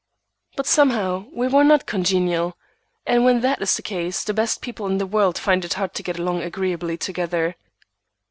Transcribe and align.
But 0.55 0.65
somehow 0.65 1.27
we 1.31 1.47
were 1.47 1.63
not 1.63 1.85
congenial, 1.85 2.57
and 3.05 3.23
when 3.23 3.41
that 3.41 3.61
is 3.61 3.75
the 3.75 3.83
case 3.83 4.23
the 4.23 4.33
best 4.33 4.59
people 4.59 4.87
in 4.87 4.97
the 4.97 5.05
world 5.05 5.37
find 5.37 5.63
it 5.63 5.75
hard 5.75 5.93
to 5.93 6.01
get 6.01 6.17
along 6.17 6.41
agreeably 6.41 6.97
together. 6.97 7.55